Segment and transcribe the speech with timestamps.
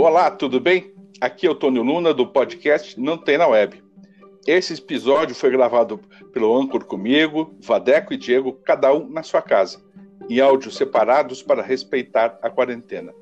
[0.00, 0.94] Olá, tudo bem?
[1.20, 3.82] Aqui é o Tônio Luna do podcast Não Tem na Web.
[4.46, 6.00] Esse episódio foi gravado
[6.32, 9.82] pelo Anchor comigo, Vadeco e Diego, cada um na sua casa,
[10.30, 13.12] em áudios separados para respeitar a quarentena.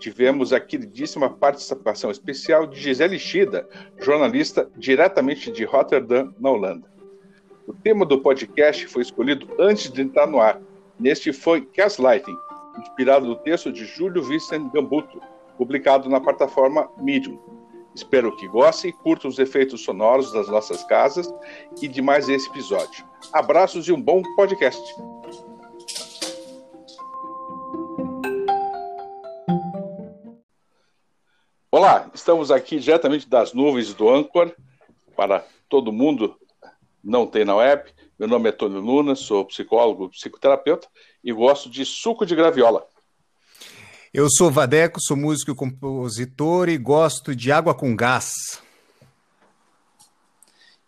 [0.00, 3.68] Tivemos a queridíssima participação especial de Gisele Schida,
[4.00, 6.90] jornalista diretamente de Rotterdam, na Holanda.
[7.68, 10.60] O tema do podcast foi escolhido antes de entrar no ar.
[10.98, 12.36] Neste foi Gaslighting,
[12.80, 15.20] inspirado no texto de Júlio Vicente Gambuto,
[15.56, 17.38] publicado na plataforma Medium.
[17.94, 21.32] Espero que gostem e curtam os efeitos sonoros das nossas casas
[21.80, 23.06] e de mais esse episódio.
[23.32, 24.94] Abraços e um bom podcast.
[31.70, 34.54] Olá, estamos aqui diretamente das nuvens do Anchor
[35.16, 36.36] para todo mundo
[37.02, 37.90] não tem na web.
[38.18, 40.88] Meu nome é Tônio Luna, sou psicólogo, psicoterapeuta
[41.22, 42.86] e gosto de suco de graviola.
[44.18, 48.32] Eu sou Vadeco, sou músico e compositor e gosto de água com gás.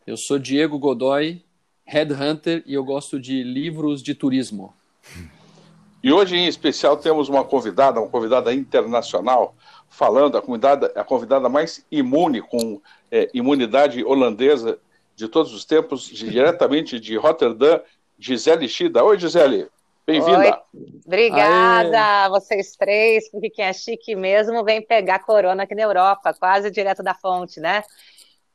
[0.06, 1.44] Eu sou Diego Godoy,
[1.84, 4.72] headhunter e eu gosto de livros de turismo.
[6.02, 9.54] E hoje em especial temos uma convidada, uma convidada internacional,
[9.90, 14.78] falando a convidada, a convidada mais imune com é, imunidade holandesa
[15.14, 17.82] de todos os tempos, diretamente de Rotterdam,
[18.18, 19.04] Gisele Schida.
[19.04, 19.68] Oi, Gisele.
[20.08, 20.58] Bem-vinda.
[21.04, 22.30] Obrigada, Aê.
[22.30, 27.02] vocês três, porque quem é chique mesmo vem pegar corona aqui na Europa, quase direto
[27.02, 27.82] da fonte, né?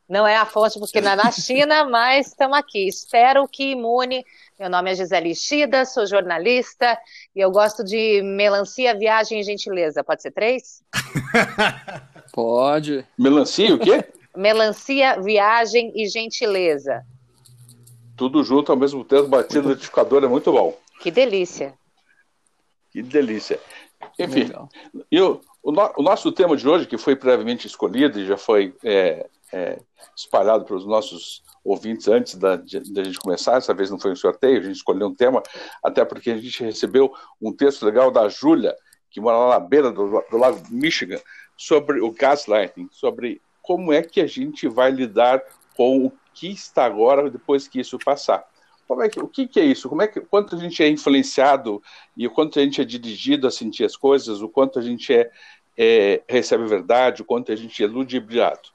[0.09, 2.87] Não é a fonte porque não é na China, mas estamos aqui.
[2.87, 4.25] Espero que imune.
[4.59, 6.97] Meu nome é Gisele Chida, sou jornalista
[7.35, 10.03] e eu gosto de melancia, viagem e gentileza.
[10.03, 10.81] Pode ser três?
[12.33, 13.05] Pode.
[13.15, 14.03] Melancia o quê?
[14.35, 17.05] melancia, viagem e gentileza.
[18.17, 20.75] Tudo junto ao mesmo tempo, batido no liquidificador, é muito bom.
[21.03, 21.77] Que delícia.
[22.89, 23.59] Que delícia.
[24.17, 24.49] Enfim,
[25.11, 28.73] eu, o, no, o, nosso tema de hoje, que foi previamente escolhido e já foi
[28.81, 29.81] é, é,
[30.15, 33.99] espalhado para os nossos ouvintes antes da, de, de, a gente começar, essa vez não
[33.99, 35.43] foi um sorteio, a gente escolheu um tema,
[35.83, 38.73] até porque a gente recebeu um texto legal da Júlia,
[39.11, 41.19] que mora lá na beira do, do lago Michigan,
[41.57, 45.43] sobre o gaslighting, sobre como é que a gente vai lidar
[45.75, 48.52] com o que está agora depois que isso passar.
[49.01, 49.89] É que, o que, que, é isso?
[49.89, 51.81] Como é que, quanto a gente é influenciado
[52.15, 55.13] e o quanto a gente é dirigido a sentir as coisas, o quanto a gente
[55.13, 55.31] é,
[55.77, 58.69] é recebe verdade, o quanto a gente é ludibriado.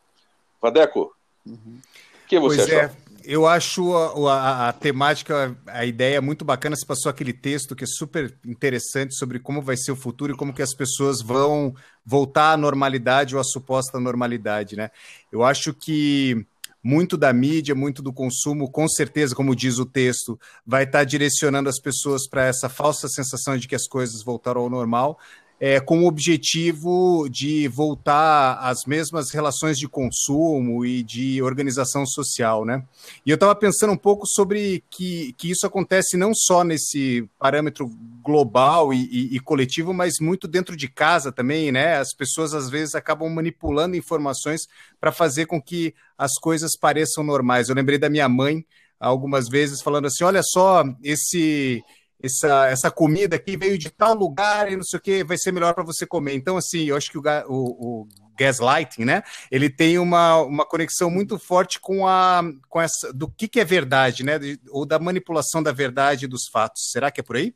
[0.60, 1.14] Vadeco,
[1.46, 1.78] uhum.
[2.24, 2.78] o que você pois achou?
[2.78, 3.08] É.
[3.24, 6.74] Eu acho a, a, a, temática, a ideia é muito bacana.
[6.74, 10.36] Você passou aquele texto que é super interessante sobre como vai ser o futuro e
[10.36, 11.74] como que as pessoas vão
[12.06, 14.90] voltar à normalidade ou à suposta normalidade, né?
[15.30, 16.46] Eu acho que
[16.82, 21.68] muito da mídia, muito do consumo, com certeza, como diz o texto, vai estar direcionando
[21.68, 25.18] as pessoas para essa falsa sensação de que as coisas voltaram ao normal,
[25.60, 32.64] é, com o objetivo de voltar às mesmas relações de consumo e de organização social,
[32.64, 32.84] né?
[33.26, 37.90] E eu estava pensando um pouco sobre que, que isso acontece não só nesse parâmetro
[38.22, 41.96] global e, e, e, coletivo, mas muito dentro de casa também, né?
[41.96, 44.68] As pessoas às vezes acabam manipulando informações
[45.00, 47.68] para fazer com que as coisas pareçam normais.
[47.68, 48.64] Eu lembrei da minha mãe
[49.00, 51.82] algumas vezes falando assim: olha só, esse
[52.22, 55.52] essa, essa comida aqui veio de tal lugar e não sei o que, vai ser
[55.52, 56.34] melhor para você comer.
[56.34, 59.22] Então, assim, eu acho que o, o, o, gaslighting, né?
[59.50, 63.64] Ele tem uma, uma conexão muito forte com a com essa do que, que é
[63.64, 64.38] verdade, né?
[64.70, 66.90] Ou da manipulação da verdade dos fatos.
[66.90, 67.52] Será que é por aí?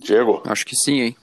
[0.00, 0.42] Diego?
[0.46, 1.16] Acho que sim, hein?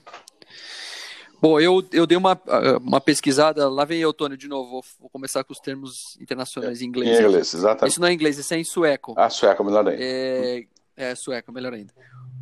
[1.41, 2.39] Bom, eu, eu dei uma,
[2.79, 6.83] uma pesquisada, lá vem eu, Tônio, de novo, vou, vou começar com os termos internacionais
[6.83, 7.19] em inglês.
[7.19, 7.91] Em inglês, exatamente.
[7.91, 9.15] Isso não é inglês, isso é em sueco.
[9.17, 9.99] Ah, sueco, melhor ainda.
[9.99, 10.63] É,
[10.95, 11.93] é, sueca, melhor ainda.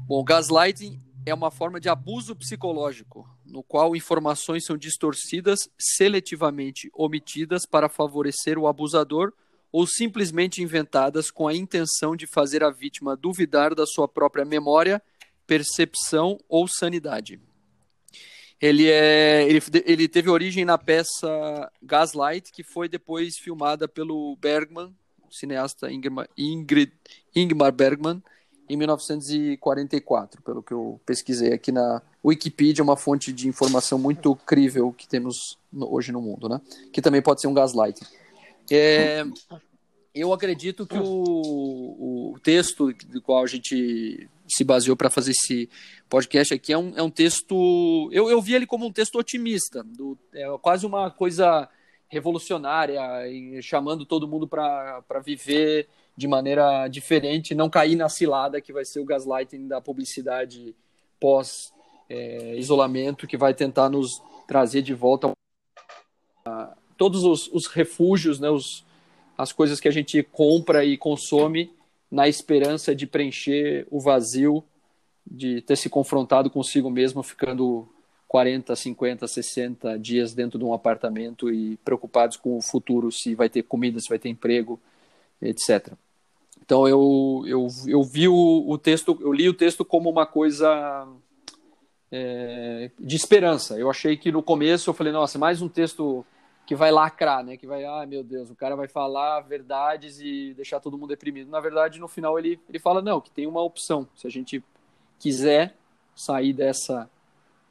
[0.08, 7.66] Bom, gaslighting é uma forma de abuso psicológico, no qual informações são distorcidas, seletivamente omitidas
[7.66, 9.34] para favorecer o abusador
[9.72, 15.02] ou simplesmente inventadas com a intenção de fazer a vítima duvidar da sua própria memória,
[15.46, 17.40] percepção ou sanidade.
[18.60, 24.94] Ele, é, ele, ele teve origem na peça Gaslight, que foi depois filmada pelo Bergman,
[25.32, 26.92] cineasta Ingmar, Ingrid,
[27.34, 28.22] Ingmar Bergman,
[28.70, 34.94] em 1944, pelo que eu pesquisei aqui na Wikipedia, uma fonte de informação muito crível
[34.94, 36.62] que temos hoje no mundo, né?
[36.94, 38.06] Que também pode ser um gaslighting.
[38.70, 39.26] É,
[40.14, 45.68] eu acredito que o, o texto do qual a gente se baseou para fazer esse
[46.08, 48.10] podcast aqui é um, é um texto.
[48.12, 51.68] Eu, eu vi ele como um texto otimista, do, é quase uma coisa
[52.08, 53.02] revolucionária,
[53.62, 55.88] chamando todo mundo para viver
[56.20, 60.76] de maneira diferente, não cair na cilada que vai ser o gaslighting da publicidade
[61.18, 61.74] pós
[62.10, 65.32] é, isolamento que vai tentar nos trazer de volta
[66.44, 68.86] a, todos os, os refúgios, né, os,
[69.38, 71.72] as coisas que a gente compra e consome
[72.12, 74.62] na esperança de preencher o vazio
[75.26, 77.88] de ter se confrontado consigo mesmo, ficando
[78.28, 83.48] 40, 50, 60 dias dentro de um apartamento e preocupados com o futuro, se vai
[83.48, 84.78] ter comida, se vai ter emprego,
[85.42, 85.94] etc.
[86.70, 91.08] Então eu, eu, eu vi o, o texto, eu li o texto como uma coisa
[92.12, 93.76] é, de esperança.
[93.80, 96.24] Eu achei que no começo eu falei, nossa, mais um texto
[96.68, 97.58] que vai lacrar, né?
[97.58, 101.50] Que vai, ah, meu Deus, o cara vai falar verdades e deixar todo mundo deprimido.
[101.50, 104.08] Na verdade, no final ele, ele fala, não, que tem uma opção.
[104.16, 104.64] Se a gente
[105.18, 105.76] quiser
[106.16, 107.10] sair dessa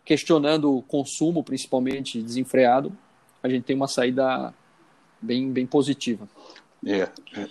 [0.04, 2.92] questionando o consumo, principalmente desenfreado,
[3.44, 4.52] a gente tem uma saída
[5.22, 6.28] bem, bem positiva.
[6.86, 7.08] É.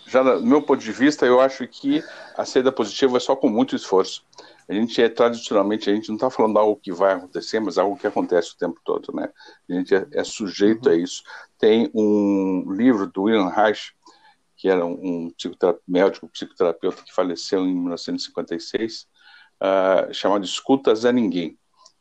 [0.08, 2.04] Já do meu ponto de vista, eu acho que
[2.38, 4.26] a saída positiva é só com muito esforço.
[4.70, 7.98] A gente é tradicionalmente, a gente não está falando algo que vai acontecer, mas algo
[7.98, 9.30] que acontece o tempo todo, né?
[9.70, 10.96] A gente é, é sujeito uhum.
[10.96, 11.24] a isso.
[11.58, 13.94] Tem um livro do William Reich,
[14.58, 19.08] que era um, psicoterapeuta, médico psicoterapeuta que faleceu em 1956, uh,
[19.62, 21.58] ah, chamado Escutas a Ninguém.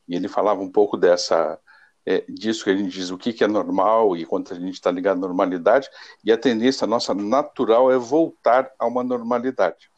[0.09, 1.61] E ele falava um pouco dessa
[2.07, 4.75] é, disso que a gente diz o que, que é normal e quanto a gente
[4.75, 5.91] está ligado à normalidade,
[6.25, 9.91] e a tendência nossa natural é voltar a uma normalidade.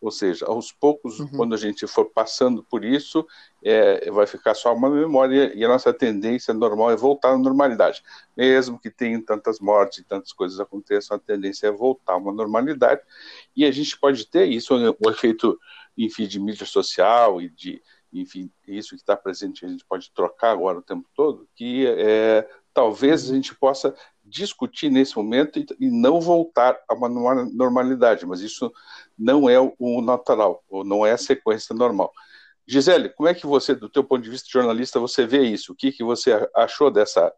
[0.00, 1.28] Ou seja, aos poucos, uhum.
[1.28, 3.26] quando a gente for passando por isso,
[3.64, 8.02] é, vai ficar só uma memória e a nossa tendência normal é voltar à normalidade.
[8.36, 12.32] Mesmo que tenham tantas mortes e tantas coisas aconteçam, a tendência é voltar a uma
[12.32, 13.00] normalidade.
[13.56, 15.58] E a gente pode ter isso, o efeito,
[15.96, 20.52] enfim, de mídia social e de enfim, isso que está presente a gente pode trocar
[20.52, 23.94] agora o tempo todo, que é, talvez a gente possa
[24.24, 28.72] discutir nesse momento e, e, não voltar a uma normalidade, mas isso
[29.18, 32.12] não é o natural, ou não é a sequência normal.
[32.66, 35.72] Gisele, como é que você, do teu ponto de vista jornalista, você vê isso?
[35.72, 37.32] O que, que você achou dessa,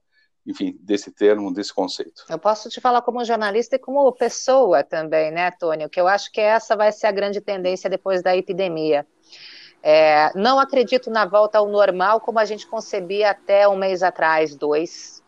[0.47, 2.25] enfim, desse termo, desse conceito?
[2.31, 5.91] Eu posso te falar como jornalista e como pessoa também, né, Tônio?
[5.91, 9.07] Que eu acho que essa vai ser a grande tendência depois da epidemia.
[9.83, 14.55] É, não acredito na volta ao normal como a gente concebia até um mês atrás,
[14.57, 15.23] dois.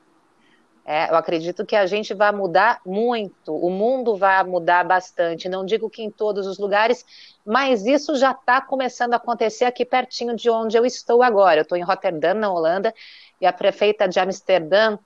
[0.84, 5.48] É, eu acredito que a gente vai mudar muito, o mundo vai mudar bastante.
[5.48, 7.04] Não digo que em todos os lugares,
[7.46, 11.60] mas isso já está começando a acontecer aqui pertinho de onde eu estou agora.
[11.60, 12.92] Eu estou em Rotterdam, na Holanda,
[13.40, 14.98] e a prefeita de Amsterdã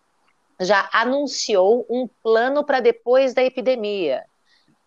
[0.58, 4.24] já anunciou um plano para depois da epidemia.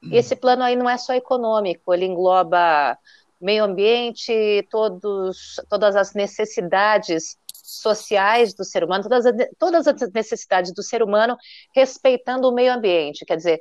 [0.02, 2.98] E esse plano aí não é só econômico, ele engloba
[3.40, 9.26] meio ambiente, todos, todas as necessidades sociais do ser humano, todas,
[9.60, 11.38] todas as necessidades do ser humano,
[11.76, 13.26] respeitando o meio ambiente.
[13.26, 13.60] Quer dizer,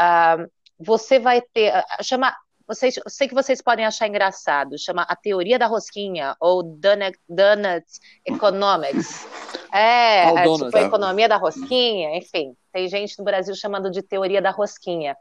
[0.00, 1.72] uh, você vai ter.
[1.76, 2.34] Uh, chama,
[2.66, 7.18] vocês, eu sei que vocês podem achar engraçado, chama a teoria da rosquinha, ou Donut,
[7.28, 7.86] Donut
[8.24, 9.26] Economics.
[9.72, 12.54] É, é tipo a economia da rosquinha, enfim.
[12.72, 15.16] Tem gente no Brasil chamando de teoria da rosquinha.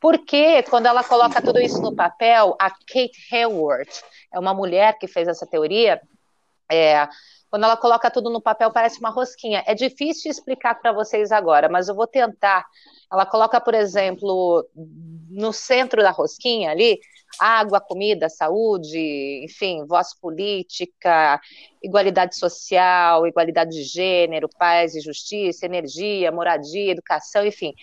[0.00, 4.02] Porque quando ela coloca tudo isso no papel, a Kate Haworth,
[4.32, 6.00] é uma mulher que fez essa teoria,
[6.70, 7.06] é,
[7.50, 9.62] quando ela coloca tudo no papel parece uma rosquinha.
[9.66, 12.64] É difícil explicar para vocês agora, mas eu vou tentar.
[13.12, 14.64] Ela coloca, por exemplo,
[15.28, 17.00] no centro da rosquinha ali,
[17.38, 21.40] água, comida, saúde, enfim, voz política,
[21.82, 27.74] igualdade social, igualdade de gênero, paz e justiça, energia, moradia, educação, enfim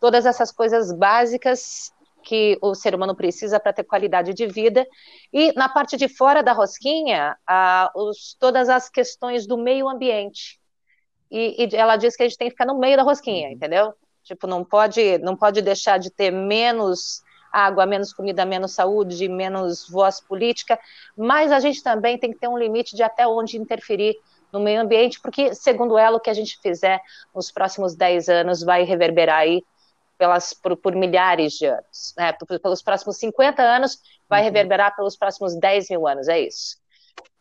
[0.00, 4.86] todas essas coisas básicas que o ser humano precisa para ter qualidade de vida.
[5.32, 10.60] E na parte de fora da rosquinha, ah, os, todas as questões do meio ambiente.
[11.30, 13.54] E, e, ela diz que a gente tem que ficar no meio da rosquinha, uhum.
[13.54, 13.94] entendeu?
[14.24, 17.22] Tipo, não pode, não pode deixar de ter menos
[17.56, 20.78] água, menos comida, menos saúde, menos voz política,
[21.16, 24.16] mas a gente também tem que ter um limite de até onde interferir
[24.52, 27.00] no meio ambiente, porque, segundo ela, o que a gente fizer
[27.34, 29.62] nos próximos 10 anos vai reverberar aí
[30.16, 32.14] pelas, por, por milhares de anos.
[32.16, 32.32] Né?
[32.62, 33.98] Pelos próximos 50 anos,
[34.28, 34.46] vai uhum.
[34.46, 36.76] reverberar pelos próximos 10 mil anos, é isso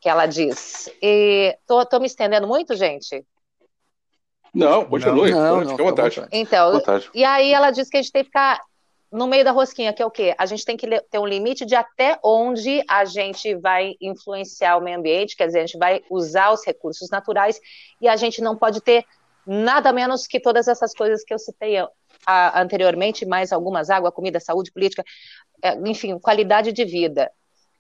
[0.06, 0.88] que ela diz.
[1.02, 3.26] E tô, tô me estendendo muito, gente?
[4.54, 6.28] Não, continue, não, não, fica à vontade.
[6.32, 7.10] Então, vontade.
[7.12, 8.62] e aí ela diz que a gente tem que ficar
[9.12, 10.36] no meio da rosquinha, que é o quê?
[10.38, 14.82] A gente tem que ter um limite de até onde a gente vai influenciar o
[14.82, 17.60] meio ambiente, quer dizer, a gente vai usar os recursos naturais
[18.02, 19.06] e a gente não pode ter
[19.46, 21.78] nada menos que todas essas coisas que eu citei
[22.28, 25.04] anteriormente, mais algumas, água, comida, saúde, política,
[25.62, 27.32] é, enfim, qualidade de vida.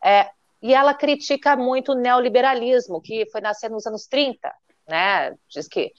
[0.04, 0.30] É,
[0.62, 4.54] e ela critica muito o neoliberalismo, que foi nascer nos anos 30,
[4.88, 5.36] né?
[5.50, 5.92] Diz que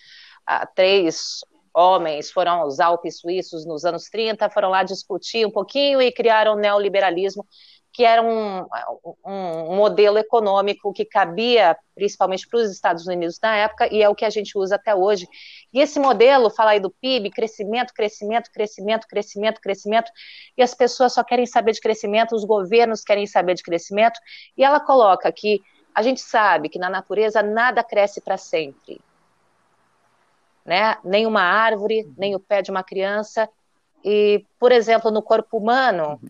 [0.47, 1.41] ah, três
[1.77, 6.55] homens foram aos Alpes suíços nos anos 30, foram lá discutir um pouquinho e criaram
[6.55, 7.47] o neoliberalismo,
[7.93, 8.67] que era um,
[9.25, 14.15] um, modelo econômico que cabia principalmente para os Estados Unidos na época e é o
[14.15, 15.27] que a gente usa até hoje.
[15.73, 20.11] E esse modelo, fala aí do PIB, crescimento, crescimento, crescimento, crescimento, crescimento,
[20.57, 24.19] e as pessoas só querem saber de crescimento, os governos querem saber de crescimento,
[24.57, 25.61] e ela coloca que
[25.95, 29.01] a gente sabe que na natureza nada cresce para sempre.
[30.67, 30.97] Né?
[31.05, 33.49] Nem uma árvore, nem o pé de uma criança.
[34.05, 36.21] E, por exemplo, no corpo humano,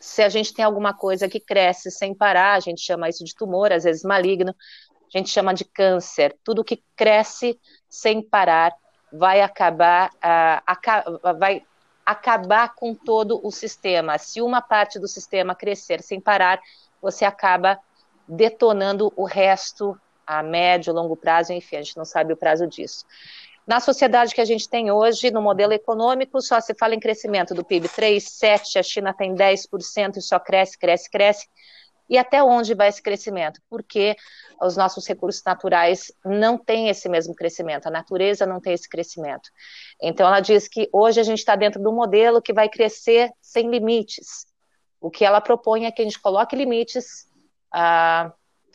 [0.00, 3.34] se a gente tem alguma coisa que cresce sem parar, a gente chama isso de
[3.34, 4.54] tumor, às vezes maligno,
[5.12, 6.36] a gente chama de câncer.
[6.44, 8.72] Tudo que cresce sem parar
[9.12, 11.62] vai acabar, uh, vai
[12.04, 14.18] acabar com todo o sistema.
[14.18, 16.60] Se uma parte do sistema crescer sem parar,
[17.02, 17.78] você acaba
[18.26, 23.06] detonando o resto a médio, longo prazo, enfim, a gente não sabe o prazo disso.
[23.68, 27.52] Na sociedade que a gente tem hoje, no modelo econômico, só se fala em crescimento
[27.52, 31.46] do PIB 3, 7, a China tem 10% e só cresce, cresce, cresce.
[32.08, 33.60] E até onde vai esse crescimento?
[33.68, 34.16] Porque
[34.58, 39.50] os nossos recursos naturais não têm esse mesmo crescimento, a natureza não tem esse crescimento.
[40.00, 43.30] Então, ela diz que hoje a gente está dentro de um modelo que vai crescer
[43.38, 44.46] sem limites.
[44.98, 47.28] O que ela propõe é que a gente coloque limites
[47.70, 48.32] ah,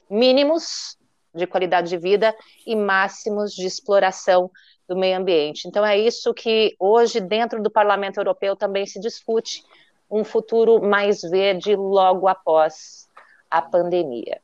[0.07, 0.99] mínimos
[1.33, 2.35] de qualidade de vida
[2.65, 4.51] e máximos de exploração
[4.87, 5.67] do meio ambiente.
[5.67, 9.63] Então, é isso que hoje, dentro do Parlamento Europeu, também se discute
[10.09, 13.07] um futuro mais verde logo após
[13.49, 14.41] a pandemia.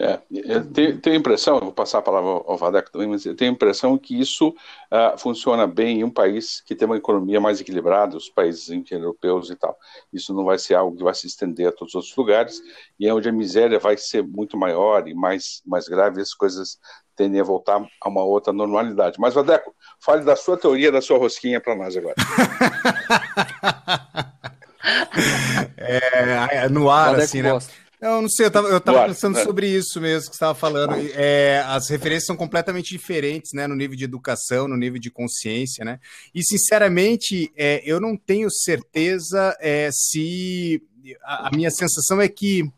[0.00, 3.36] É, eu tenho, tenho, a impressão, vou passar a palavra ao Vadeco também, mas eu
[3.36, 7.38] tenho a impressão que isso uh, funciona bem em um país que tem uma economia
[7.38, 9.76] mais equilibrada, os países europeus e tal.
[10.10, 12.62] Isso não vai ser algo que vai se estender a todos os outros lugares,
[12.98, 16.78] e é onde a miséria vai ser muito maior e mais, mais grave, as coisas
[17.14, 19.20] tendem a voltar a uma outra normalidade.
[19.20, 22.14] Mas, Vadeco, fale da sua teoria, da sua rosquinha para nós agora.
[25.76, 27.50] é, no ar, Vadeco assim, né?
[27.50, 27.89] Gosta.
[28.00, 29.44] Eu não sei, eu tava, eu tava pensando é.
[29.44, 30.94] sobre isso mesmo que você estava falando.
[31.12, 33.66] É, as referências são completamente diferentes, né?
[33.66, 36.00] No nível de educação, no nível de consciência, né?
[36.34, 40.82] E, sinceramente, é, eu não tenho certeza é, se.
[41.22, 42.70] A, a, minha sensação é que,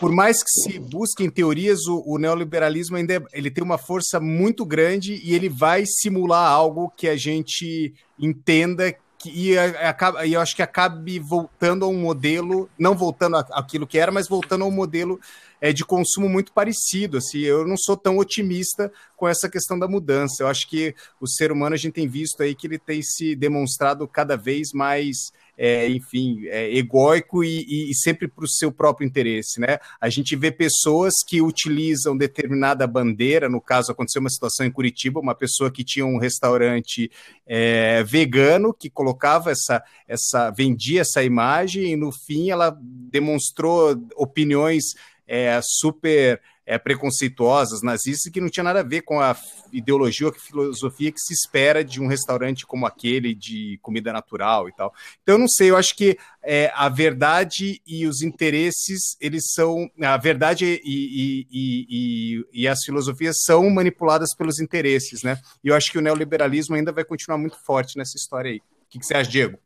[0.00, 4.18] por mais que se busquem teorias, o, o neoliberalismo ainda é, ele tem uma força
[4.18, 10.32] muito grande e ele vai simular algo que a gente entenda que, e, acaba, e
[10.32, 14.62] eu acho que acabe voltando a um modelo, não voltando àquilo que era, mas voltando
[14.62, 15.20] a um modelo
[15.60, 17.18] é, de consumo muito parecido.
[17.18, 20.42] Assim, eu não sou tão otimista com essa questão da mudança.
[20.42, 23.34] Eu acho que o ser humano, a gente tem visto aí que ele tem se
[23.34, 29.04] demonstrado cada vez mais é, enfim, é, egóico e, e sempre para o seu próprio
[29.04, 29.78] interesse, né?
[30.00, 35.18] A gente vê pessoas que utilizam determinada bandeira, no caso aconteceu uma situação em Curitiba,
[35.18, 37.10] uma pessoa que tinha um restaurante
[37.44, 44.94] é, vegano que colocava essa, essa, vendia essa imagem e no fim ela demonstrou opiniões
[45.26, 49.34] é, super é, preconceituosas, nazistas, que não tinha nada a ver com a
[49.72, 54.68] ideologia ou a filosofia que se espera de um restaurante como aquele, de comida natural
[54.68, 54.92] e tal.
[55.22, 59.90] Então, eu não sei, eu acho que é, a verdade e os interesses, eles são.
[60.02, 65.40] A verdade e, e, e, e, as filosofias são manipuladas pelos interesses, né?
[65.64, 68.58] E eu acho que o neoliberalismo ainda vai continuar muito forte nessa história aí.
[68.58, 69.58] O que, que você acha, Diego?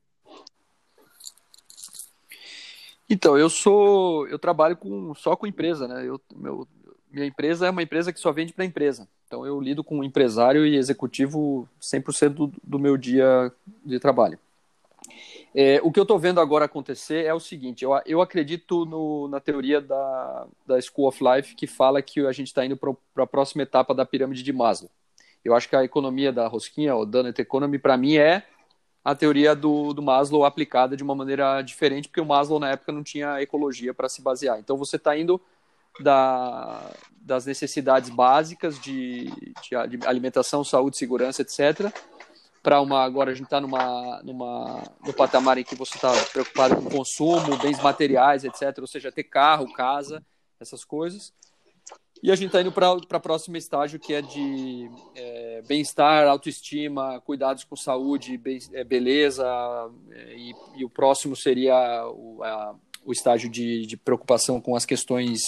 [3.11, 4.27] Então, eu sou.
[4.29, 6.09] Eu trabalho com, só com empresa, né?
[6.09, 6.67] Eu, meu,
[7.13, 9.07] minha empresa é uma empresa que só vende para empresa.
[9.27, 13.53] Então eu lido com empresário e executivo 100% do, do meu dia
[13.85, 14.39] de trabalho.
[15.55, 19.29] É, o que eu estou vendo agora acontecer é o seguinte: eu, eu acredito no,
[19.29, 23.25] na teoria da, da School of Life que fala que a gente está indo para
[23.25, 24.91] a próxima etapa da pirâmide de Maslow.
[25.45, 28.45] Eu acho que a economia da rosquinha, o Donut Economy, para mim é
[29.05, 32.93] a teoria do, do Maslow aplicada de uma maneira diferente, porque o Maslow na época
[32.93, 34.59] não tinha ecologia para se basear.
[34.59, 35.41] Então você está indo
[36.01, 39.31] da, das necessidades básicas de,
[39.63, 41.93] de, alimentação, saúde, segurança, etc.
[42.63, 46.77] Para uma agora a gente está numa, numa no patamar em que você está preocupado
[46.77, 48.79] com consumo, bens materiais, etc.
[48.79, 50.25] Ou seja, ter carro, casa,
[50.61, 51.33] essas coisas.
[52.23, 57.21] E a gente está indo para o próximo estágio que é de é, bem-estar, autoestima,
[57.21, 59.45] cuidados com saúde, bem, é, beleza.
[60.13, 64.87] É, e, e, o próximo seria o, a, o estágio de, de preocupação com as
[64.87, 65.41] questões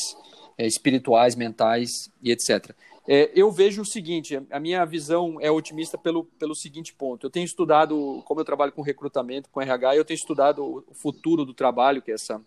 [0.57, 2.75] é, espirituais, mentais e etc.
[3.07, 7.27] É, eu vejo o seguinte, a minha visão é otimista pelo, pelo seguinte ponto.
[7.27, 11.45] Eu tenho estudado, como eu trabalho com recrutamento, com RH, eu tenho estudado o futuro
[11.45, 12.41] do trabalho, que é essa,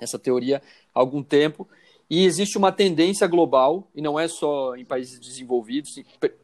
[0.00, 0.62] essa teoria,
[0.94, 1.68] há algum tempo,
[2.08, 5.98] e existe uma tendência global, e não é só em países desenvolvidos,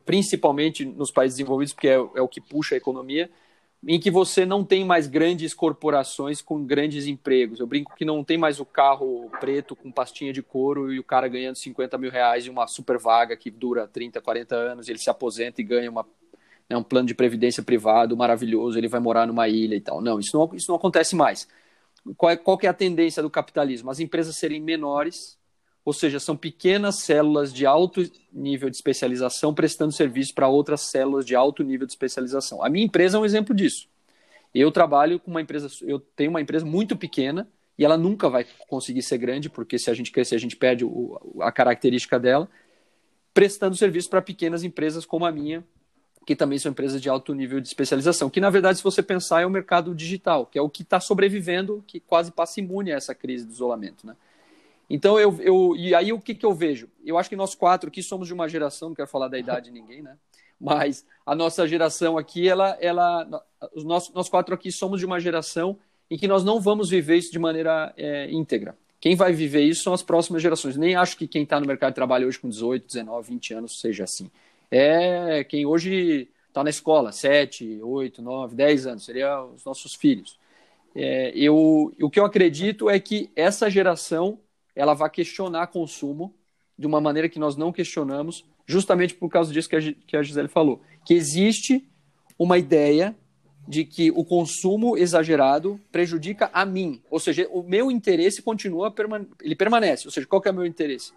[0.05, 3.31] principalmente nos países desenvolvidos, porque é, é o que puxa a economia,
[3.87, 7.61] em que você não tem mais grandes corporações com grandes empregos.
[7.61, 11.05] Eu brinco que não tem mais o carro preto com pastinha de couro e o
[11.05, 14.99] cara ganhando 50 mil reais em uma super vaga que dura 30, 40 anos, ele
[14.99, 16.05] se aposenta e ganha uma,
[16.69, 20.01] né, um plano de previdência privado maravilhoso, ele vai morar numa ilha e tal.
[20.01, 21.47] Não, isso não, isso não acontece mais.
[22.17, 23.91] Qual é, qual é a tendência do capitalismo?
[23.91, 25.38] As empresas serem menores,
[25.89, 31.25] ou seja, são pequenas células de alto nível de especialização prestando serviço para outras células
[31.25, 32.63] de alto nível de especialização.
[32.63, 33.89] A minha empresa é um exemplo disso.
[34.55, 38.45] Eu trabalho com uma empresa, eu tenho uma empresa muito pequena e ela nunca vai
[38.69, 42.51] conseguir ser grande, porque se a gente crescer, a gente perde o, a característica dela,
[43.33, 45.65] prestando serviço para pequenas empresas como a minha,
[46.27, 49.41] que também são empresas de alto nível de especialização, que na verdade, se você pensar,
[49.41, 52.97] é o mercado digital, que é o que está sobrevivendo, que quase passa imune a
[52.97, 54.07] essa crise do isolamento.
[54.07, 54.15] Né?
[54.89, 56.89] Então, eu, eu e aí o que, que eu vejo?
[57.05, 59.67] Eu acho que nós quatro aqui somos de uma geração, não quero falar da idade
[59.67, 60.17] de ninguém, né?
[60.61, 65.21] Mas a nossa geração aqui, ela, ela, os nós, nós quatro aqui somos de uma
[65.21, 65.79] geração
[66.11, 68.77] em que nós não vamos viver isso de maneira é, íntegra.
[69.01, 70.77] Quem vai viver isso são as próximas gerações.
[70.77, 73.81] Nem acho que quem está no mercado de trabalho hoje com 18, 19, 20 anos
[73.81, 74.31] seja assim.
[74.71, 80.37] É quem hoje está na escola, 7, 8, 9, 10 anos, seria os nossos filhos.
[80.95, 84.41] É, eu, o que eu acredito é que essa geração
[84.79, 86.33] ela vai questionar consumo
[86.79, 90.23] de uma maneira que nós não questionamos, justamente por causa disso que a, que a
[90.23, 91.85] Gisele falou, que existe
[92.39, 93.17] uma ideia
[93.67, 98.95] de que o consumo exagerado prejudica a mim, ou seja, o meu interesse continua,
[99.43, 101.13] ele permanece, ou seja, qual que é o meu interesse?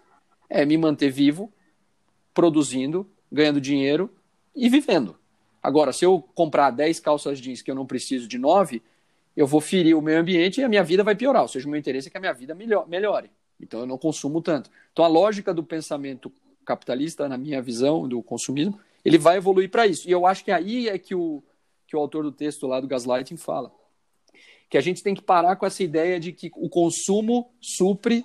[0.50, 1.50] É me manter vivo,
[2.34, 4.10] produzindo, ganhando dinheiro
[4.56, 5.16] e vivendo.
[5.62, 8.82] Agora, se eu comprar 10 calças jeans que eu não preciso de 9,
[9.36, 11.70] eu vou ferir o meio ambiente e a minha vida vai piorar, ou seja, o
[11.70, 13.30] meu interesse é que a minha vida melhore.
[13.62, 14.70] Então eu não consumo tanto.
[14.92, 16.32] Então a lógica do pensamento
[16.64, 20.08] capitalista, na minha visão do consumismo, ele vai evoluir para isso.
[20.08, 21.42] E eu acho que aí é que o,
[21.86, 23.72] que o autor do texto lá do Gaslighting fala.
[24.68, 28.24] Que a gente tem que parar com essa ideia de que o consumo supre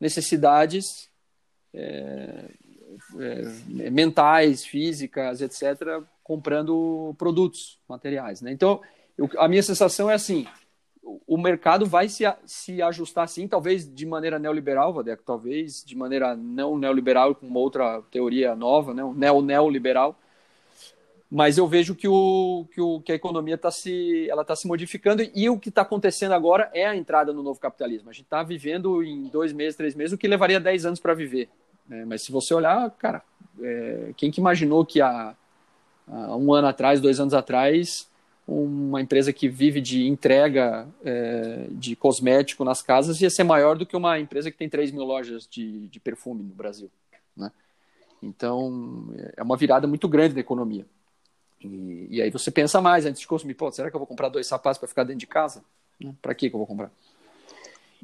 [0.00, 1.08] necessidades
[1.72, 2.50] é,
[3.18, 8.42] é, mentais, físicas, etc., comprando produtos materiais.
[8.42, 8.52] Né?
[8.52, 8.82] Então,
[9.16, 10.46] eu, a minha sensação é assim:
[11.26, 16.36] o mercado vai se, se ajustar sim, talvez de maneira neoliberal, Vadeco, talvez de maneira
[16.36, 20.18] não neoliberal, com uma outra teoria nova, né, um neo-neoliberal,
[21.30, 24.66] mas eu vejo que, o, que, o, que a economia está se, ela tá se
[24.66, 28.08] modificando e o que está acontecendo agora é a entrada no novo capitalismo.
[28.08, 31.12] A gente está vivendo em dois meses, três meses, o que levaria dez anos para
[31.12, 31.50] viver.
[31.86, 32.04] Né?
[32.06, 33.22] Mas se você olhar, cara,
[33.60, 35.34] é, quem que imaginou que há,
[36.06, 38.08] há um ano atrás, dois anos atrás,
[38.48, 43.84] uma empresa que vive de entrega é, de cosmético nas casas ia ser maior do
[43.84, 46.90] que uma empresa que tem 3 mil lojas de, de perfume no Brasil.
[47.36, 47.52] Né?
[48.22, 50.86] Então, é uma virada muito grande na economia.
[51.62, 53.52] E, e, aí você pensa mais antes de consumir.
[53.52, 55.62] Pô, será que eu vou comprar dois sapatos para ficar dentro de casa?
[56.00, 56.14] Né?
[56.22, 56.90] Para que eu vou comprar?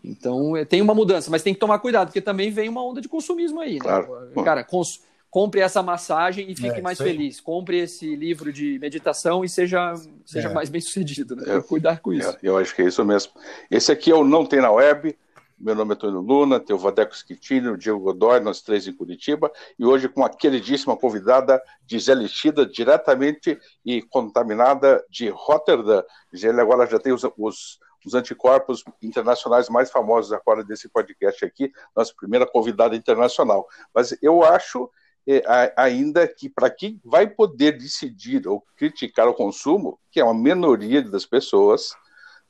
[0.04, 3.00] Então, é, tem uma mudança, mas tem que tomar cuidado, porque também vem uma onda
[3.00, 3.74] de consumismo aí.
[3.74, 3.80] Né?
[3.80, 4.30] Claro.
[4.44, 5.00] Cara, cons
[5.34, 7.40] compre essa massagem e fique é, mais feliz.
[7.40, 9.92] Compre esse livro de meditação e seja,
[10.24, 10.52] seja é.
[10.52, 11.42] mais bem sucedido, né?
[11.56, 12.38] Eu, cuidar com isso.
[12.40, 13.32] Eu, eu, acho que é isso mesmo.
[13.68, 15.18] Esse aqui eu não tenho na web.
[15.58, 18.92] Meu nome é Antônio Luna, tem o Vadeco Schittini, o Diego Godoy, nós três em
[18.92, 26.04] Curitiba, e hoje com a queridíssima convidada Gisele Chida, diretamente e contaminada de Rotterdam.
[26.32, 31.72] Gisele agora já tem os, os, os anticorpos internacionais mais famosos agora desse podcast aqui,
[31.96, 33.66] nossa primeira convidada internacional.
[33.92, 34.88] Mas eu acho
[35.26, 40.34] é, ainda que para quem vai poder decidir ou criticar o consumo, que é uma
[40.34, 41.94] minoria das pessoas,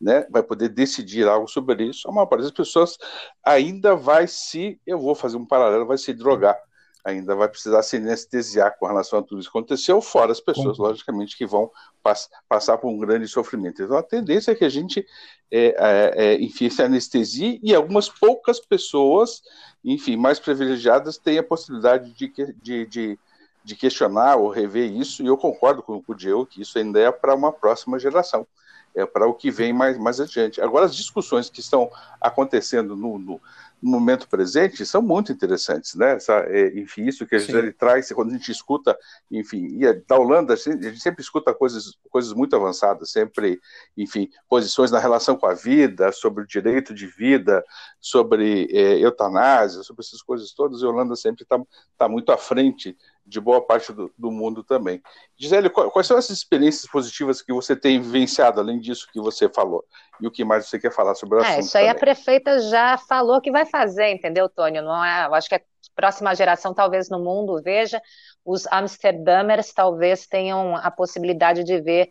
[0.01, 2.99] né, vai poder decidir algo sobre isso, a maior parte das pessoas
[3.45, 6.59] ainda vai se, eu vou fazer um paralelo, vai se drogar,
[7.05, 10.79] ainda vai precisar se anestesiar com relação a tudo isso que aconteceu, fora as pessoas,
[10.79, 11.71] logicamente, que vão
[12.03, 13.83] pass passar por um grande sofrimento.
[13.83, 15.07] Então, a tendência é que a gente,
[15.51, 19.43] é, é, é enfim, se anestesie e algumas poucas pessoas
[19.85, 23.19] enfim, mais privilegiadas têm a possibilidade de, de, de,
[23.63, 26.99] de questionar ou rever isso, e eu concordo com, com o Diego que isso ainda
[26.99, 28.47] é para uma próxima geração,
[28.95, 30.61] é para o que vem mais, mais adiante.
[30.61, 33.41] Agora, as discussões que estão acontecendo no, no
[33.85, 36.15] no momento presente são muito interessantes, né?
[36.15, 38.97] Essa, é, enfim, isso que a traz, quando a gente escuta,
[39.31, 43.61] enfim, e da Holanda, a gente sempre escuta coisas, coisas muito avançadas, sempre,
[43.95, 47.63] enfim, posições na relação com a vida, sobre o direito de vida,
[48.01, 51.61] sobre é, eutanásia, sobre essas coisas todas, a Holanda sempre está
[51.99, 55.03] tá muito à frente de boa parte do, do mundo também.
[55.37, 59.85] Gisele, quais são as experiências positivas que você tem vivenciado, além disso que você falou?
[60.21, 61.65] E o que mais você quer falar sobre o é, assunto?
[61.65, 61.97] Isso aí também?
[61.97, 64.83] a prefeita já falou que vai fazer, entendeu, Tônio?
[64.83, 65.61] Não é, eu acho que a
[65.95, 68.01] próxima geração, talvez no mundo, veja,
[68.45, 72.11] os Amsterdamers talvez tenham a possibilidade de ver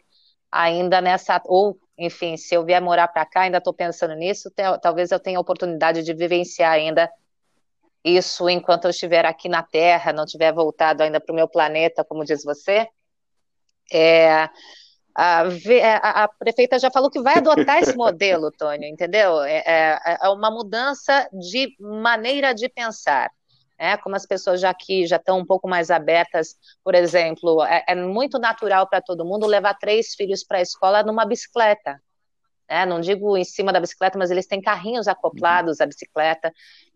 [0.51, 5.11] ainda nessa, ou enfim, se eu vier morar para cá, ainda estou pensando nisso, talvez
[5.11, 7.09] eu tenha a oportunidade de vivenciar ainda
[8.03, 12.03] isso enquanto eu estiver aqui na Terra, não tiver voltado ainda para o meu planeta,
[12.03, 12.87] como diz você.
[13.91, 14.49] É,
[15.15, 19.41] a, a, a, prefeita já falou que vai adotar esse modelo, Tônio, entendeu?
[19.43, 23.31] É, é, é, uma mudança de maneira de pensar.
[23.77, 27.83] É, como as pessoas já aqui já estão um pouco mais abertas, por exemplo, é,
[27.87, 31.99] é muito natural para todo mundo levar três filhos para a escola numa bicicleta.
[32.69, 32.85] Né?
[32.85, 36.51] Não digo em cima da bicicleta, mas eles têm carrinhos acoplados à bicicleta.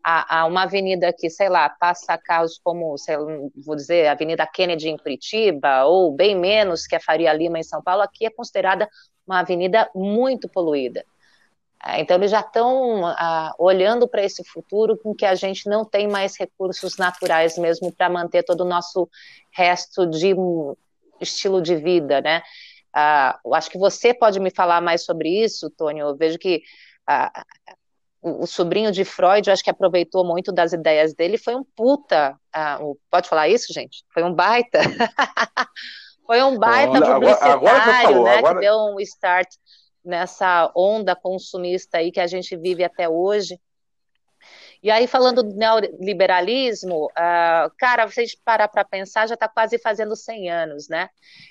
[0.10, 3.18] Há, há uma avenida que, sei lá, passa carros como, sei
[3.66, 7.64] vou dizer, a Avenida Kennedy em Curitiba, ou bem menos que a Faria Lima em
[7.64, 8.88] São Paulo, aqui é considerada
[9.28, 11.04] uma avenida muito poluída.
[11.86, 15.84] É, então, eles já estão ah, olhando para esse futuro com que a gente não
[15.84, 19.10] tem mais recursos naturais mesmo para manter todo o nosso
[19.52, 20.34] resto de
[21.20, 22.44] estilo de vida, né?
[22.94, 26.08] Ah, acho que você pode me falar mais sobre isso, Tônio.
[26.08, 26.62] Eu vejo que
[27.06, 27.44] ah,
[28.22, 31.64] o, o, sobrinho de Freud, eu acho que aproveitou muito das ideias dele, foi um
[31.64, 32.36] puta.
[32.54, 34.04] Ah, pode falar isso, gente?
[34.14, 34.80] Foi um baita.
[36.26, 38.38] foi um baita Olha, publicitário, agora, agora falou, né?
[38.38, 38.56] Agora...
[38.56, 39.48] Que deu um start
[40.04, 43.60] nessa onda consumista aí que a gente vive até hoje.
[44.88, 49.46] E aí, falando do neoliberalismo, uh, cara, se a gente parar para pensar, já está
[49.46, 51.10] quase fazendo 100 anos, né?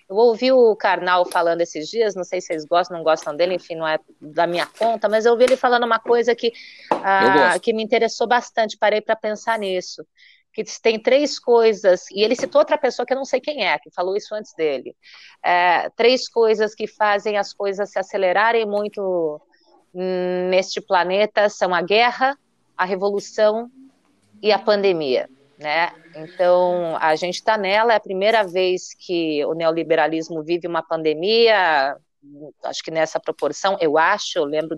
[0.09, 3.57] Eu ouvi o Karnal falando esses dias, não sei se vocês gostam, não gostam dele,
[3.57, 6.49] enfim, não é da minha conta, mas eu ouvi ele falando uma coisa que,
[6.91, 10.03] uh, que me interessou bastante, parei para pensar nisso.
[10.51, 13.79] Que tem três coisas, e ele citou outra pessoa que eu não sei quem é,
[13.79, 14.97] que falou isso antes dele.
[15.45, 19.43] É, três coisas que fazem as coisas se acelerarem muito
[20.49, 22.35] neste planeta são a guerra,
[22.77, 23.71] a revolução
[24.43, 25.29] e a pandemia.
[25.59, 25.91] Né?
[26.15, 31.97] Então, a gente está nela, é a primeira vez que o neoliberalismo vive uma pandemia,
[32.65, 34.77] acho que nessa proporção, eu acho, eu lembro,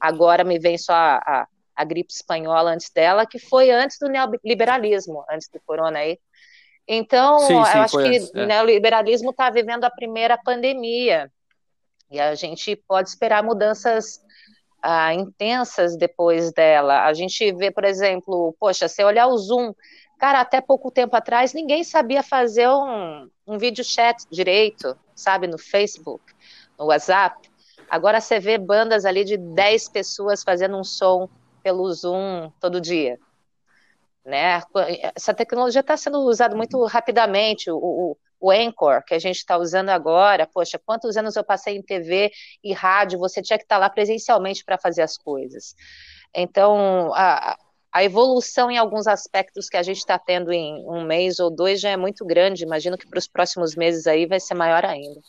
[0.00, 4.08] agora me vem só a, a, a gripe espanhola antes dela, que foi antes do
[4.08, 6.18] neoliberalismo, antes do corona aí.
[6.88, 8.42] Então, sim, sim, eu acho que antes, é.
[8.42, 11.30] o neoliberalismo está vivendo a primeira pandemia,
[12.10, 14.20] e a gente pode esperar mudanças
[14.88, 17.06] ah, intensas depois dela.
[17.06, 19.74] A gente vê, por exemplo, poxa, se olhar o Zoom,
[20.16, 25.58] cara, até pouco tempo atrás ninguém sabia fazer um, um vídeo chat direito, sabe, no
[25.58, 26.22] Facebook,
[26.78, 27.50] no WhatsApp.
[27.90, 31.28] Agora você vê bandas ali de 10 pessoas fazendo um som
[31.64, 33.18] pelo Zoom todo dia.
[34.24, 34.62] Né?
[35.16, 37.72] Essa tecnologia está sendo usada muito rapidamente.
[37.72, 41.76] O, o, o Anchor, que a gente está usando agora, poxa, quantos anos eu passei
[41.76, 42.30] em TV
[42.62, 45.74] e rádio, você tinha que estar tá lá presencialmente para fazer as coisas.
[46.34, 47.56] Então, a,
[47.92, 51.80] a evolução em alguns aspectos que a gente está tendo em um mês ou dois
[51.80, 55.20] já é muito grande, imagino que para os próximos meses aí vai ser maior ainda.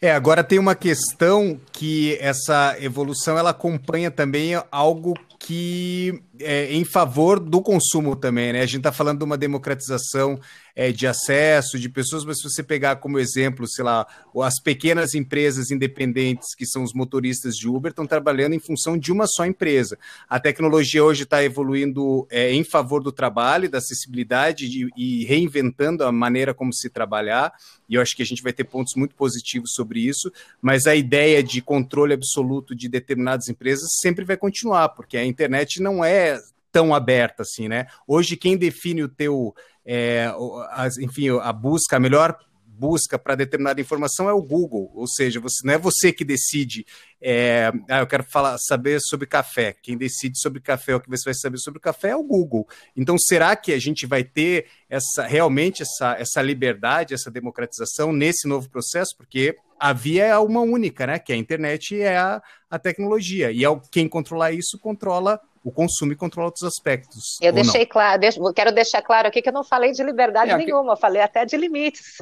[0.00, 6.84] É, agora tem uma questão que essa evolução ela acompanha também algo que é em
[6.84, 8.60] favor do consumo também, né?
[8.60, 10.40] A gente está falando de uma democratização
[10.78, 14.06] é, de acesso de pessoas, mas se você pegar como exemplo, sei lá,
[14.42, 19.10] as pequenas empresas independentes que são os motoristas de Uber estão trabalhando em função de
[19.10, 19.98] uma só empresa.
[20.28, 26.04] A tecnologia hoje está evoluindo é, em favor do trabalho, da acessibilidade de, e reinventando
[26.04, 27.52] a maneira como se trabalhar.
[27.88, 30.32] E eu acho que a gente vai ter pontos muito positivos sobre isso.
[30.62, 35.80] Mas a ideia de controle absoluto de determinadas empresas sempre vai continuar, porque a internet
[35.80, 36.38] não é
[36.70, 37.86] tão aberta assim, né?
[38.06, 40.30] Hoje quem define o teu é,
[40.70, 42.38] as, enfim, a busca, a melhor
[42.78, 46.86] busca para determinada informação é o Google, ou seja, você, não é você que decide,
[47.20, 49.74] é, ah, eu quero falar, saber sobre café.
[49.82, 52.68] Quem decide sobre café, o que você vai saber sobre café é o Google.
[52.96, 58.46] Então, será que a gente vai ter essa realmente essa, essa liberdade, essa democratização nesse
[58.46, 59.16] novo processo?
[59.16, 61.18] Porque a via é uma única, né?
[61.18, 63.50] Que a internet é a, a tecnologia.
[63.50, 67.38] E é quem controlar isso controla o consumo e controla outros aspectos.
[67.40, 67.88] Eu deixei não?
[67.88, 70.96] claro, deixo, quero deixar claro aqui que eu não falei de liberdade é, nenhuma, eu
[70.96, 72.18] falei até de limites.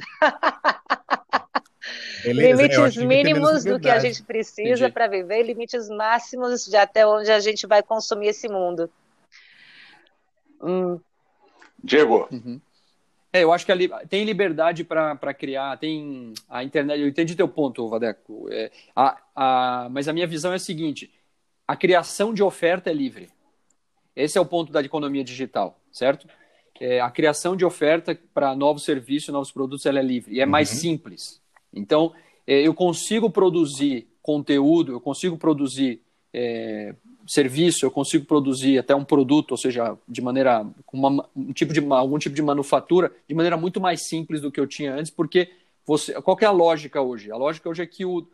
[2.24, 7.30] Beleza, limites mínimos do que a gente precisa para viver, limites máximos de até onde
[7.30, 8.90] a gente vai consumir esse mundo.
[10.60, 10.98] Hum.
[11.82, 12.26] Diego.
[12.32, 12.60] Uhum.
[13.36, 17.00] É, eu acho que li tem liberdade para criar, tem a internet.
[17.00, 18.48] Eu entendi teu ponto, Vadeco.
[18.50, 21.12] É, a, a, mas a minha visão é a seguinte:
[21.68, 23.28] a criação de oferta é livre.
[24.14, 26.26] Esse é o ponto da economia digital, certo?
[26.80, 30.44] É, a criação de oferta para novos serviços, novos produtos, ela é livre e é
[30.44, 30.50] uhum.
[30.50, 31.42] mais simples.
[31.74, 32.14] Então,
[32.46, 36.00] é, eu consigo produzir conteúdo, eu consigo produzir
[36.38, 36.94] é,
[37.26, 41.72] serviço, eu consigo produzir até um produto, ou seja, de maneira com uma, um tipo
[41.72, 45.10] de algum tipo de manufatura, de maneira muito mais simples do que eu tinha antes,
[45.10, 45.48] porque
[45.86, 47.32] você, qual é a lógica hoje?
[47.32, 48.26] A lógica hoje é que o,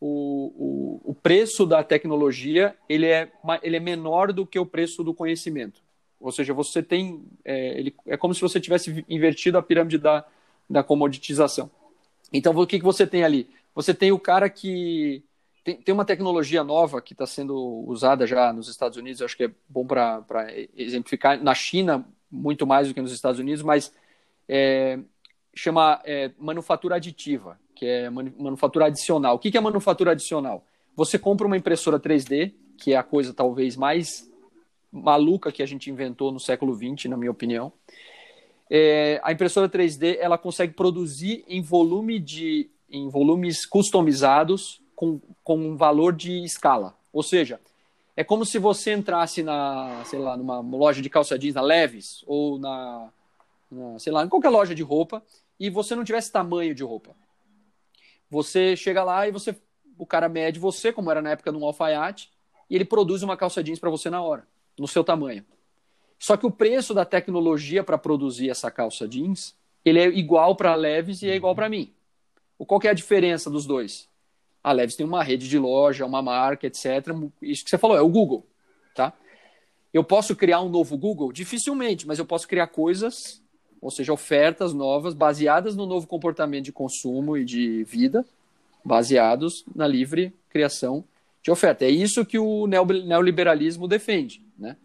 [0.00, 3.30] o, o, preço da tecnologia ele é,
[3.62, 5.82] ele é menor do que o preço do conhecimento.
[6.18, 7.22] Ou seja, você tem.
[7.44, 10.24] É, ele, é como se você tivesse invertido a pirâmide da,
[10.68, 11.70] da comoditização.
[12.32, 13.48] Então, o que, que você tem ali?
[13.74, 15.22] Você tem o cara que.
[15.62, 17.54] Tem, tem uma tecnologia nova que está sendo
[17.86, 20.24] usada já nos Estados Unidos, acho que é bom para
[20.76, 21.42] exemplificar.
[21.42, 23.92] Na China, muito mais do que nos Estados Unidos, mas
[24.48, 24.98] é,
[25.54, 29.36] chama é, manufatura aditiva, que é manufatura adicional.
[29.36, 30.64] O que, que é manufatura adicional?
[30.96, 34.30] Você compra uma impressora 3D, que é a coisa talvez mais
[34.90, 37.72] maluca que a gente inventou no século XX, na minha opinião.
[38.68, 45.20] É, a impressora 3D ela consegue produzir em volume de em volumes customizados com,
[45.50, 46.96] com um valor de escala.
[47.12, 47.60] Ou seja,
[48.16, 52.22] é como se você entrasse na, sei lá, numa loja de calça jeans, na Levis,
[52.24, 53.10] ou na,
[53.68, 55.20] na, sei lá, em qualquer loja de roupa,
[55.58, 57.16] e você não tivesse tamanho de roupa.
[58.30, 59.56] Você chega lá e você,
[59.98, 62.30] o cara mede você, como era na época de um alfaiate,
[62.68, 64.46] e ele produz uma calça jeans para você na hora,
[64.78, 65.44] no seu tamanho.
[66.16, 69.52] Só que o preço da tecnologia para produzir essa calça jeans,
[69.84, 71.92] ele é igual para a Levis e é igual para mim.
[72.56, 74.08] Qual que é a diferença dos dois?
[74.62, 77.06] A Levis tem uma rede de loja, uma marca, etc.
[77.40, 78.46] Isso que você falou é o Google,
[78.94, 79.12] tá?
[79.92, 81.32] Eu posso criar um novo Google?
[81.32, 83.42] Dificilmente, mas eu posso criar coisas,
[83.80, 88.24] ou seja, ofertas novas baseadas no novo comportamento de consumo e de vida,
[88.84, 91.04] baseados na livre criação
[91.42, 91.84] de oferta.
[91.84, 94.76] É isso que o neoliberalismo defende, né?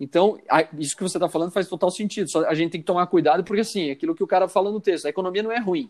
[0.00, 0.36] Então,
[0.78, 2.28] isso que você está falando faz total sentido.
[2.28, 4.80] Só a gente tem que tomar cuidado porque, assim, aquilo que o cara fala no
[4.80, 5.88] texto, a economia não é ruim.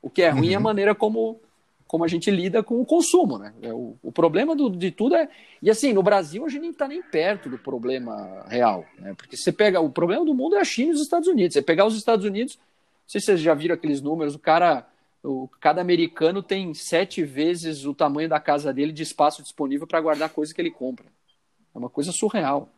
[0.00, 0.52] O que é ruim uhum.
[0.52, 0.62] é a uhum.
[0.62, 1.40] maneira como,
[1.88, 3.52] como a gente lida com o consumo, né?
[3.60, 5.28] É o, o problema do, de tudo é...
[5.60, 9.14] E assim, no Brasil a gente nem está nem perto do problema real, né?
[9.14, 9.80] Porque você pega...
[9.80, 11.54] O problema do mundo é a China e os Estados Unidos.
[11.54, 14.86] Você pegar os Estados Unidos, não sei se vocês já viram aqueles números, o cara...
[15.20, 20.00] O, cada americano tem sete vezes o tamanho da casa dele de espaço disponível para
[20.00, 21.06] guardar coisa que ele compra.
[21.74, 22.68] É uma coisa surreal.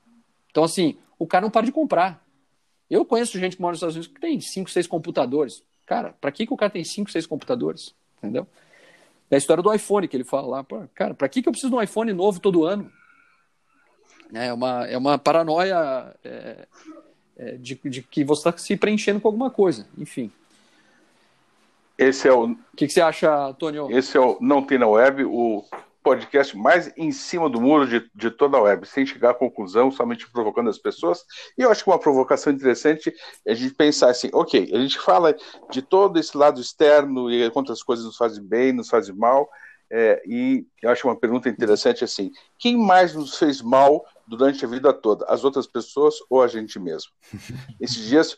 [0.51, 2.25] Então, assim, o cara não para de comprar.
[2.89, 5.63] Eu conheço gente que mora nos Estados Unidos que tem cinco, seis computadores.
[5.85, 7.95] Cara, para que, que o cara tem cinco, seis computadores?
[8.19, 8.47] Entendeu?
[9.31, 10.67] É a história do iPhone que ele fala lá.
[10.95, 12.91] Cara, para que, que eu preciso de um iPhone novo todo ano?
[14.33, 16.67] É uma, é uma paranoia é,
[17.37, 19.87] é, de, de, que você está se preenchendo com alguma coisa.
[19.97, 20.31] Enfim.
[21.97, 22.47] Esse é o.
[22.47, 23.89] O que, que, você acha, Antônio?
[23.91, 25.65] Esse é o Não Tem na Web, o
[26.11, 29.93] podcast mais em cima do muro de, de toda a web, sem chegar à conclusão,
[29.93, 31.25] somente provocando as pessoas.
[31.57, 33.15] E eu acho que uma provocação interessante
[33.47, 35.37] é a gente pensar assim, ok, a gente fala
[35.71, 39.49] de todo esse lado externo e quantas coisas nos fazem bem, nos fazem mal,
[39.89, 44.69] é, e eu acho uma pergunta interessante assim, quem mais nos fez mal durante a
[44.69, 47.13] vida toda, as outras pessoas ou a gente mesmo?
[47.81, 48.37] Esses dias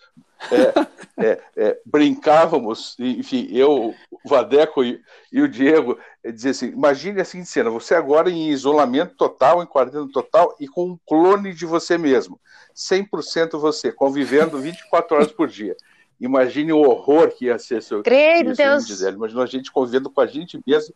[0.50, 5.00] é, é, é, brincávamos, enfim, eu, o Vadeco e,
[5.32, 9.62] e o Diego, é, dizer assim: imagine assim de cena, você agora em isolamento total,
[9.62, 12.40] em quarentena total e com um clone de você mesmo,
[12.74, 15.76] 100% você, convivendo 24 horas por dia.
[16.20, 18.02] Imagine o horror que ia ser seu.
[18.02, 18.88] Creio, Deus.
[19.00, 20.94] Imagina a gente convivendo com a gente mesmo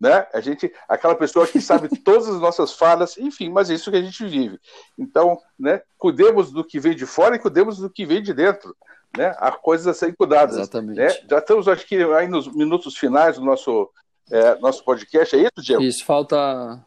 [0.00, 0.26] né?
[0.32, 3.96] A gente, aquela pessoa que sabe todas as nossas falhas, enfim, mas é isso que
[3.96, 4.58] a gente vive.
[4.98, 5.80] Então, né?
[5.98, 8.76] Cuidemos do que vem de fora e cuidemos do que vem de dentro,
[9.16, 9.34] né?
[9.38, 10.56] Há coisas a serem cuidadas.
[10.56, 10.98] Exatamente.
[10.98, 11.08] Né?
[11.28, 13.90] Já estamos, acho que, aí nos minutos finais do nosso
[14.30, 15.82] é, nosso podcast, é isso, Diego?
[15.82, 16.84] Isso, falta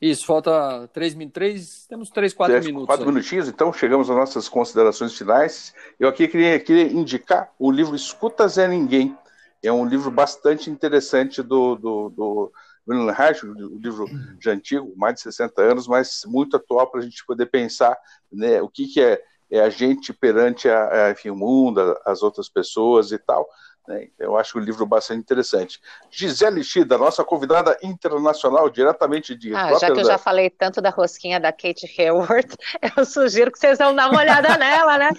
[0.00, 2.86] isso, falta três, três temos três, quatro três, minutos.
[2.86, 3.12] Quatro aí.
[3.12, 5.74] minutinhos, então chegamos às nossas considerações finais.
[5.98, 9.16] Eu aqui queria, queria indicar o livro Escuta Zé Ninguém,
[9.62, 12.52] é um livro bastante interessante do, do, do
[12.88, 14.06] William Reich, um livro
[14.40, 17.96] já antigo, mais de 60 anos, mas muito atual para a gente poder pensar
[18.32, 22.22] né, o que, que é, é, a gente perante a, a, enfim, o mundo, as
[22.22, 23.48] outras pessoas e tal.
[23.88, 24.08] Né?
[24.18, 25.80] Eu acho o livro bastante interessante.
[26.10, 29.54] Gisele Chida, nossa convidada internacional, diretamente de.
[29.54, 32.48] Ah, já que eu já falei tanto da rosquinha da Kate Hayward,
[32.96, 35.10] eu sugiro que vocês vão dar uma olhada nela, né?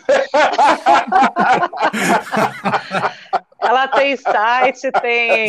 [3.59, 5.47] Ela tem site, tem,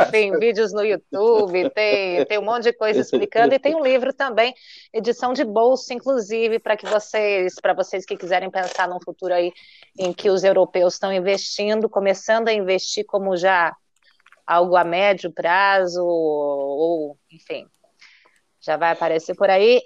[0.00, 4.12] enfim, vídeos no YouTube, tem, tem um monte de coisa explicando e tem um livro
[4.12, 4.54] também,
[4.92, 9.52] edição de bolsa, inclusive, para que vocês, para vocês que quiserem pensar num futuro aí
[9.98, 13.74] em que os europeus estão investindo, começando a investir como já
[14.46, 17.66] algo a médio prazo, ou, enfim,
[18.60, 19.82] já vai aparecer por aí.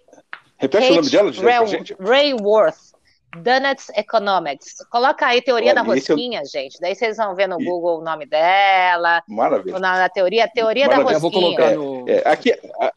[0.59, 1.97] Repete Kate o nome dela, Ray, gente.
[1.99, 2.93] Ray Worth.
[3.37, 4.77] Donuts Economics.
[4.91, 6.47] Coloca aí teoria Olha, da rosquinha, eu...
[6.47, 6.79] gente.
[6.81, 7.65] Daí vocês vão ver no é.
[7.65, 9.23] Google o nome dela.
[9.29, 9.79] Maravilha.
[9.79, 11.15] Na, na teoria, teoria Maravilha.
[11.15, 11.61] da rosquinha.
[11.61, 12.09] Eu vou colocar no.
[12.09, 12.53] É, aqui.
[12.81, 12.93] A...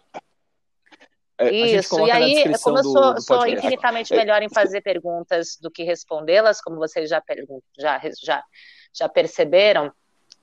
[1.38, 4.17] É, Isso, e aí, como eu sou, do, do sou infinitamente é.
[4.17, 7.21] melhor em fazer perguntas do que respondê-las, como vocês já,
[7.78, 8.43] já, já
[8.95, 9.91] já perceberam.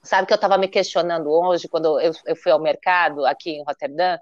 [0.02, 3.64] Sabe que eu estava me questionando hoje, quando eu, eu fui ao mercado aqui em
[3.64, 4.18] Roterdã,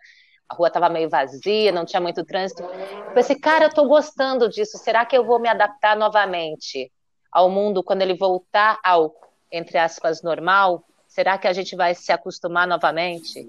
[0.51, 2.65] a rua estava meio vazia, não tinha muito trânsito.
[2.65, 4.77] Eu pensei, cara, eu estou gostando disso.
[4.79, 6.91] Será que eu vou me adaptar novamente
[7.31, 9.15] ao mundo quando ele voltar ao,
[9.53, 10.85] entre aspas, normal?
[11.07, 13.49] Será que a gente vai se acostumar novamente?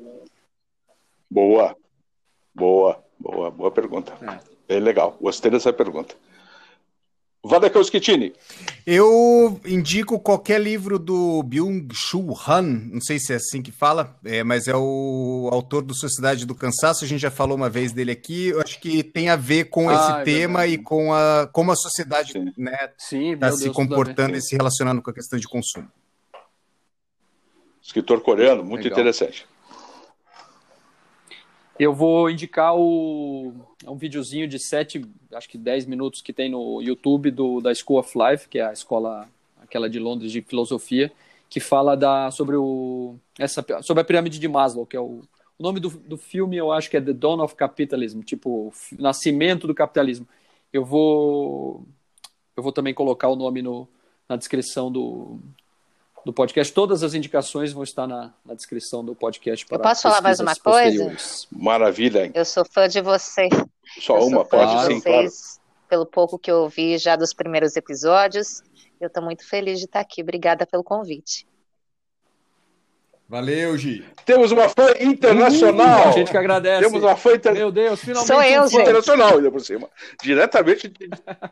[1.28, 1.76] Boa,
[2.54, 4.14] boa, boa, boa pergunta.
[4.70, 6.16] É, é legal, gostei dessa pergunta.
[7.44, 8.34] Vadakos Kitini.
[8.86, 14.44] Eu indico qualquer livro do Byung-Chul Han, não sei se é assim que fala, é,
[14.44, 18.12] mas é o autor do Sociedade do Cansaço, a gente já falou uma vez dele
[18.12, 20.82] aqui, eu acho que tem a ver com ah, esse é tema verdade.
[20.82, 25.10] e com a, como a sociedade está né, tá se comportando e se relacionando com
[25.10, 25.88] a questão de consumo.
[27.82, 29.00] Escritor coreano, muito Legal.
[29.00, 29.48] interessante.
[31.82, 33.56] Eu vou indicar o,
[33.88, 37.98] um videozinho de 7, acho que 10 minutos que tem no YouTube do, da School
[37.98, 39.28] of Life, que é a escola,
[39.60, 41.12] aquela de Londres de filosofia,
[41.50, 45.22] que fala da, sobre, o, essa, sobre a pirâmide de Maslow, que é o,
[45.58, 49.66] o nome do, do filme, eu acho que é The Dawn of Capitalism, tipo, Nascimento
[49.66, 50.28] do Capitalismo.
[50.72, 51.84] Eu vou,
[52.56, 53.88] eu vou também colocar o nome no,
[54.30, 55.40] na descrição do,
[56.26, 56.74] do podcast.
[56.74, 59.66] Todas as indicações vão estar na, na descrição do podcast.
[59.70, 61.16] Eu posso falar mais uma coisa?
[61.52, 62.32] Maravilha.
[62.34, 63.50] Eu sou fã de você.
[64.00, 65.62] Só eu uma, pode sim, vocês, claro.
[65.90, 68.64] Pelo pouco que eu ouvi já dos primeiros episódios,
[69.00, 70.22] eu estou muito feliz de estar aqui.
[70.22, 71.46] Obrigada pelo convite.
[73.28, 74.06] Valeu, Gi.
[74.26, 76.08] Temos uma fã internacional.
[76.08, 76.84] Uh, a gente que agradece.
[76.84, 77.54] Temos uma fã inter...
[77.54, 78.28] Meu Deus, finalmente.
[78.28, 78.82] Sou eu, um gente.
[78.82, 79.90] internacional, ainda por cima.
[80.22, 80.92] Diretamente.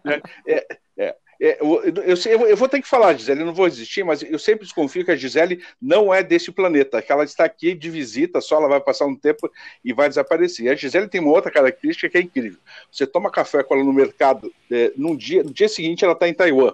[0.05, 4.21] é, é, é, eu, eu, eu, vou ter que falar, Gisele, não vou existir, mas
[4.21, 7.89] eu sempre desconfio que a Gisele não é desse planeta, que ela está aqui de
[7.89, 9.49] visita, só ela vai passar um tempo
[9.83, 10.69] e vai desaparecer.
[10.69, 12.59] A Gisele tem uma outra característica que é incrível.
[12.91, 16.27] Você toma café com ela no mercado, é, num dia, no dia seguinte ela está
[16.27, 16.73] em Taiwan.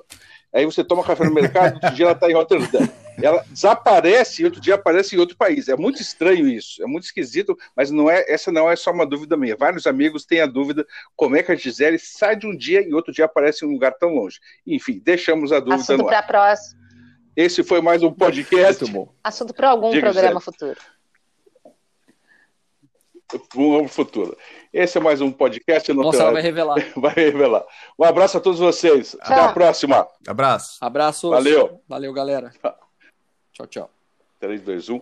[0.55, 2.87] Aí você toma café no mercado, outro dia ela está em Rotterdam.
[3.21, 5.67] Ela desaparece e outro dia aparece em outro país.
[5.67, 9.05] É muito estranho isso, é muito esquisito, mas não é essa não é só uma
[9.05, 9.57] dúvida minha.
[9.57, 12.93] Vários amigos têm a dúvida como é que a Gisele sai de um dia e
[12.93, 14.39] outro dia aparece em um lugar tão longe.
[14.65, 16.79] Enfim, deixamos a dúvida Assunto para próximo.
[17.35, 18.85] Esse foi mais um podcast.
[19.21, 20.57] Assunto para algum Diga, programa Gisele.
[20.57, 20.79] futuro.
[23.55, 24.37] Um futuro.
[24.71, 25.91] Esse é mais um podcast.
[25.91, 26.77] Nossa, ela vai revelar.
[26.95, 27.65] Vai revelar.
[27.97, 29.11] Um abraço a todos vocês.
[29.11, 29.19] Tchau.
[29.21, 30.07] Até a próxima.
[30.27, 30.77] Abraço.
[30.79, 31.29] Abraço.
[31.31, 31.81] Valeu.
[31.87, 32.51] Valeu, galera.
[33.51, 33.89] Tchau, tchau.
[34.39, 35.01] 3, 2, 1.